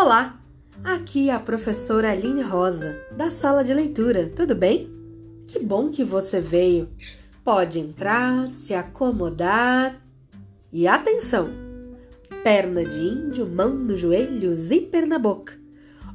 Olá, 0.00 0.40
aqui 0.84 1.28
é 1.28 1.34
a 1.34 1.40
professora 1.40 2.12
Aline 2.12 2.40
Rosa, 2.40 3.04
da 3.16 3.30
sala 3.30 3.64
de 3.64 3.74
leitura, 3.74 4.30
tudo 4.30 4.54
bem? 4.54 4.88
Que 5.44 5.58
bom 5.58 5.90
que 5.90 6.04
você 6.04 6.40
veio. 6.40 6.88
Pode 7.42 7.80
entrar, 7.80 8.48
se 8.48 8.74
acomodar 8.74 10.00
e 10.72 10.86
atenção! 10.86 11.50
Perna 12.44 12.84
de 12.84 12.96
índio, 12.96 13.44
mão 13.44 13.70
no 13.70 13.96
joelho, 13.96 14.54
zíper 14.54 15.04
na 15.04 15.18
boca. 15.18 15.54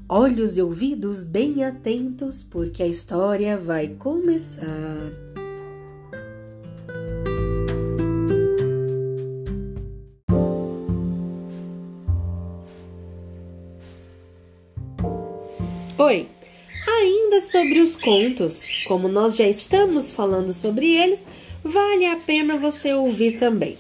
Olhos 0.07 0.56
e 0.56 0.61
ouvidos 0.61 1.21
bem 1.21 1.65
atentos, 1.65 2.42
porque 2.42 2.82
a 2.84 2.88
história 2.88 3.57
vai 3.57 3.89
começar. 3.89 5.11
Oi! 16.04 16.28
Ainda 16.86 17.39
sobre 17.39 17.80
os 17.80 17.96
contos, 17.96 18.66
como 18.86 19.07
nós 19.07 19.38
já 19.38 19.48
estamos 19.48 20.11
falando 20.11 20.54
sobre 20.54 20.86
eles, 20.98 21.25
vale 21.64 22.06
a 22.06 22.18
pena 22.18 22.57
você 22.57 22.94
ouvir 22.94 23.38
também. 23.38 23.78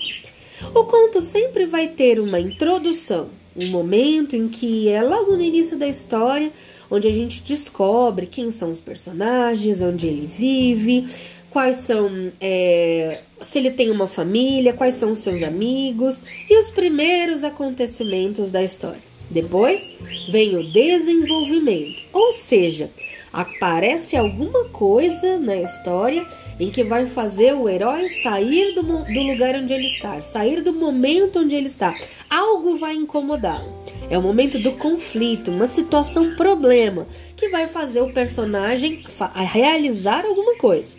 O 0.73 0.85
conto 0.85 1.19
sempre 1.19 1.65
vai 1.65 1.89
ter 1.89 2.21
uma 2.21 2.39
introdução, 2.39 3.27
um 3.53 3.67
momento 3.67 4.37
em 4.37 4.47
que 4.47 4.87
é 4.87 5.01
logo 5.01 5.35
no 5.35 5.43
início 5.43 5.77
da 5.77 5.85
história, 5.85 6.49
onde 6.89 7.09
a 7.09 7.11
gente 7.11 7.43
descobre 7.43 8.25
quem 8.25 8.51
são 8.51 8.69
os 8.69 8.79
personagens, 8.79 9.81
onde 9.81 10.07
ele 10.07 10.25
vive, 10.25 11.05
quais 11.49 11.75
são, 11.75 12.31
é, 12.39 13.19
se 13.41 13.59
ele 13.59 13.71
tem 13.71 13.91
uma 13.91 14.07
família, 14.07 14.71
quais 14.71 14.95
são 14.95 15.11
os 15.11 15.19
seus 15.19 15.43
amigos 15.43 16.23
e 16.49 16.57
os 16.57 16.69
primeiros 16.69 17.43
acontecimentos 17.43 18.49
da 18.49 18.63
história. 18.63 19.12
Depois 19.33 19.91
vem 20.29 20.55
o 20.55 20.71
desenvolvimento, 20.71 22.03
ou 22.13 22.31
seja, 22.31 22.91
aparece 23.33 24.15
alguma 24.15 24.65
coisa 24.65 25.39
na 25.39 25.55
história 25.55 26.23
em 26.59 26.69
que 26.69 26.83
vai 26.83 27.07
fazer 27.07 27.53
o 27.53 27.67
herói 27.67 28.09
sair 28.09 28.75
do, 28.75 28.83
do 28.83 29.21
lugar 29.23 29.55
onde 29.55 29.73
ele 29.73 29.87
está, 29.87 30.21
sair 30.21 30.61
do 30.61 30.71
momento 30.71 31.39
onde 31.39 31.55
ele 31.55 31.65
está. 31.65 31.95
Algo 32.29 32.77
vai 32.77 32.93
incomodá-lo. 32.93 33.73
É 34.07 34.15
o 34.15 34.21
momento 34.21 34.59
do 34.59 34.73
conflito, 34.73 35.49
uma 35.49 35.65
situação 35.65 36.35
problema 36.35 37.07
que 37.35 37.49
vai 37.49 37.65
fazer 37.65 38.01
o 38.01 38.13
personagem 38.13 39.03
realizar 39.51 40.25
alguma 40.25 40.55
coisa. 40.57 40.95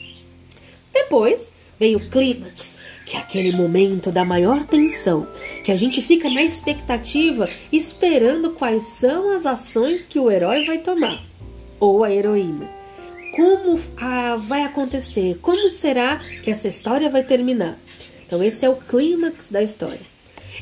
Depois 0.93 1.53
vem 1.85 1.97
o 1.97 2.09
clímax, 2.09 2.79
que 3.05 3.15
é 3.15 3.21
aquele 3.21 3.53
momento 3.53 4.11
da 4.11 4.25
maior 4.25 4.65
tensão, 4.65 5.29
que 5.63 5.71
a 5.71 5.77
gente 5.77 6.01
fica 6.01 6.31
na 6.31 6.43
expectativa 6.43 7.47
esperando 7.71 8.53
quais 8.53 8.85
são 8.85 9.29
as 9.29 9.45
ações 9.45 10.07
que 10.07 10.19
o 10.19 10.31
herói 10.31 10.65
vai 10.65 10.79
tomar 10.79 11.23
ou 11.79 12.03
a 12.03 12.11
heroína. 12.11 12.71
Como 13.37 13.79
ah, 13.99 14.37
vai 14.37 14.63
acontecer? 14.63 15.39
Como 15.43 15.69
será 15.69 16.23
que 16.43 16.51
essa 16.51 16.69
história 16.69 17.11
vai 17.11 17.23
terminar? 17.23 17.79
Então, 18.27 18.43
esse 18.43 18.65
é 18.65 18.71
o 18.71 18.77
clímax 18.77 19.51
da 19.51 19.63
história. 19.63 20.07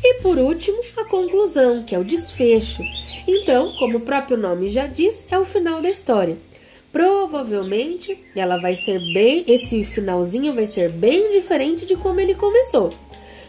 E 0.03 0.15
por 0.23 0.39
último, 0.39 0.83
a 0.97 1.05
conclusão, 1.05 1.85
que 1.85 1.95
é 1.95 1.99
o 2.01 2.05
desfecho. 2.05 2.83
Então, 3.29 3.77
como 3.77 3.99
o 3.99 4.01
próprio 4.01 4.37
nome 4.37 4.69
já 4.69 4.89
diz, 4.89 5.25
é 5.31 5.39
o 5.39 5.45
final 5.45 5.81
da 5.81 5.89
história. 5.89 6.37
Provavelmente 6.93 8.19
ela 8.37 8.59
vai 8.59 8.77
ser 8.77 8.99
bem, 9.15 9.45
esse 9.49 9.83
finalzinho 9.83 10.53
vai 10.53 10.67
ser 10.67 10.91
bem 10.93 11.31
diferente 11.31 11.87
de 11.87 11.97
como 11.97 12.21
ele 12.21 12.35
começou. 12.35 12.93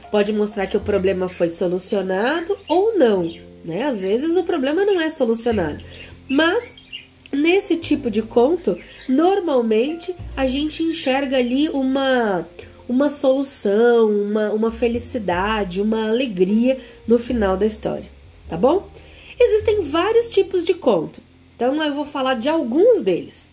Pode 0.10 0.32
mostrar 0.32 0.66
que 0.66 0.78
o 0.78 0.82
problema 0.82 1.28
foi 1.28 1.50
solucionado 1.50 2.58
ou 2.70 2.98
não, 2.98 3.30
né? 3.66 3.84
Às 3.84 4.02
vezes 4.02 4.38
o 4.38 4.44
problema 4.44 4.86
não 4.86 5.02
é 5.02 5.10
solucionado, 5.10 5.84
mas 6.30 6.76
nesse 7.34 7.76
tipo 7.76 8.10
de 8.10 8.22
conto, 8.22 8.78
normalmente 9.10 10.16
a 10.38 10.48
gente 10.48 10.82
enxerga 10.82 11.38
ali 11.38 11.68
uma 11.70 12.48
uma 12.88 13.10
solução, 13.10 14.10
uma, 14.10 14.52
uma 14.52 14.70
felicidade, 14.70 15.82
uma 15.82 16.10
alegria 16.10 16.78
no 17.08 17.18
final 17.18 17.56
da 17.56 17.66
história, 17.66 18.10
tá 18.48 18.58
bom? 18.58 18.90
Existem 19.40 19.82
vários 19.82 20.30
tipos 20.30 20.66
de 20.66 20.74
conto. 20.74 21.22
Então 21.56 21.82
eu 21.84 21.94
vou 21.94 22.06
falar 22.06 22.36
de 22.36 22.50
alguns 22.50 23.02
deles. 23.02 23.50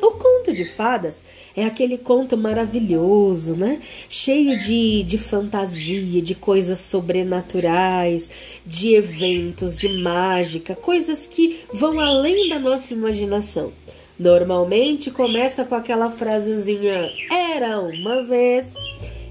O 0.00 0.10
conto 0.10 0.52
de 0.52 0.64
fadas 0.64 1.22
é 1.56 1.64
aquele 1.64 1.96
conto 1.96 2.36
maravilhoso, 2.36 3.56
né? 3.56 3.80
Cheio 4.10 4.58
de, 4.58 5.02
de 5.02 5.16
fantasia, 5.16 6.20
de 6.20 6.34
coisas 6.34 6.78
sobrenaturais, 6.80 8.30
de 8.66 8.94
eventos, 8.94 9.78
de 9.78 9.88
mágica, 9.88 10.76
coisas 10.76 11.26
que 11.26 11.60
vão 11.72 11.98
além 11.98 12.48
da 12.50 12.58
nossa 12.58 12.92
imaginação. 12.92 13.72
Normalmente 14.18 15.10
começa 15.10 15.64
com 15.64 15.74
aquela 15.74 16.10
frasezinha: 16.10 17.10
Era 17.30 17.80
uma 17.80 18.22
vez. 18.22 18.74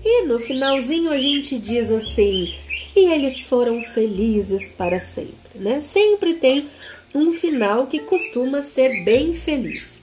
E 0.03 0.23
no 0.25 0.39
finalzinho 0.39 1.11
a 1.11 1.17
gente 1.17 1.59
diz 1.59 1.91
assim: 1.91 2.53
E 2.95 3.05
eles 3.05 3.41
foram 3.41 3.81
felizes 3.81 4.71
para 4.71 4.99
sempre, 4.99 5.59
né? 5.59 5.79
Sempre 5.79 6.35
tem 6.35 6.67
um 7.15 7.31
final 7.31 7.87
que 7.87 7.99
costuma 7.99 8.61
ser 8.61 9.05
bem 9.05 9.33
feliz. 9.33 10.01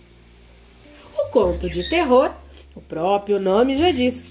O 1.16 1.28
conto 1.30 1.68
de 1.68 1.88
terror, 1.90 2.32
o 2.74 2.80
próprio 2.80 3.38
nome 3.38 3.76
já 3.76 3.90
diz, 3.90 4.30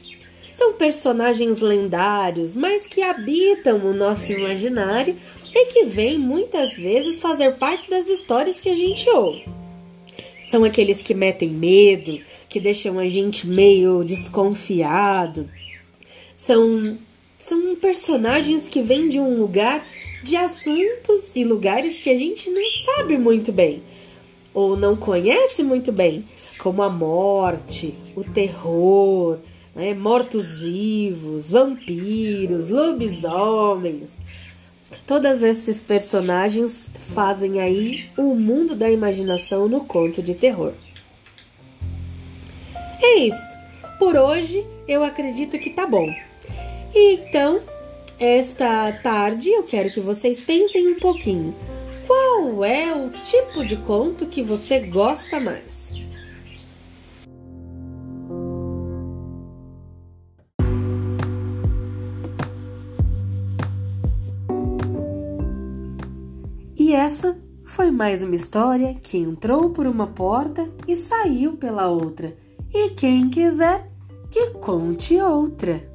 são 0.52 0.74
personagens 0.74 1.62
lendários, 1.62 2.56
mas 2.56 2.88
que 2.88 3.04
habitam 3.04 3.78
o 3.86 3.94
nosso 3.94 4.32
imaginário 4.32 5.16
e 5.54 5.66
que 5.68 5.86
vêm 5.86 6.18
muitas 6.18 6.74
vezes 6.74 7.20
fazer 7.20 7.56
parte 7.58 7.90
das 7.90 8.08
histórias 8.08 8.60
que 8.60 8.70
a 8.70 8.76
gente 8.76 9.08
ouve. 9.10 9.46
São 10.48 10.64
aqueles 10.64 11.02
que 11.02 11.14
metem 11.14 11.50
medo, 11.50 12.20
que 12.50 12.60
deixam 12.60 13.00
a 13.00 13.08
gente 13.08 13.48
meio 13.48 14.04
desconfiado. 14.04 15.50
São 16.36 16.98
são 17.42 17.76
personagens 17.76 18.68
que 18.68 18.82
vêm 18.82 19.10
de 19.10 19.20
um 19.20 19.40
lugar 19.40 19.86
de 20.24 20.36
assuntos 20.36 21.36
e 21.36 21.44
lugares 21.44 22.00
que 22.00 22.10
a 22.10 22.18
gente 22.18 22.50
não 22.50 22.64
sabe 22.86 23.18
muito 23.18 23.52
bem 23.52 23.82
ou 24.54 24.78
não 24.78 24.96
conhece 24.96 25.64
muito 25.64 25.92
bem, 25.92 26.26
como 26.60 26.84
a 26.84 26.90
morte, 26.90 27.96
o 28.16 28.24
terror, 28.24 29.40
né? 29.74 29.94
mortos-vivos, 29.94 31.50
vampiros, 31.50 32.70
lobisomens. 32.70 34.18
Todos 35.08 35.42
esses 35.42 35.82
personagens 35.82 36.92
fazem 36.96 37.62
aí 37.62 38.10
o 38.18 38.36
mundo 38.36 38.76
da 38.76 38.92
imaginação 38.92 39.68
no 39.68 39.86
conto 39.86 40.22
de 40.22 40.36
terror. 40.36 40.74
É 43.02 43.20
isso. 43.20 43.58
Por 43.98 44.16
hoje 44.16 44.66
eu 44.88 45.04
acredito 45.04 45.58
que 45.58 45.70
tá 45.70 45.88
bom. 45.88 46.14
Então, 46.94 47.62
esta 48.20 48.92
tarde 48.92 49.50
eu 49.50 49.64
quero 49.64 49.92
que 49.92 50.02
vocês 50.02 50.44
pensem 50.44 50.90
um 50.90 51.00
pouquinho. 51.00 51.56
Qual 52.06 52.66
é 52.66 52.94
o 52.94 53.10
tipo 53.22 53.66
de 53.66 53.78
conto 53.78 54.26
que 54.26 54.44
você 54.44 54.80
gosta 54.80 55.40
mais? 55.40 55.94
E 66.78 66.94
essa 66.94 67.40
foi 67.64 67.90
mais 67.90 68.22
uma 68.22 68.36
história 68.36 68.96
que 69.02 69.18
entrou 69.18 69.70
por 69.70 69.88
uma 69.88 70.08
porta 70.08 70.70
e 70.86 70.96
saiu 70.96 71.56
pela 71.56 71.88
outra. 71.88 72.36
E 72.74 72.90
quem 72.90 73.30
quiser, 73.30 73.90
que 74.30 74.52
conte 74.52 75.20
outra. 75.22 75.91